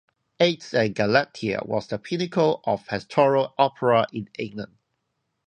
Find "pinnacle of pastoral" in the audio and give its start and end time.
1.99-3.53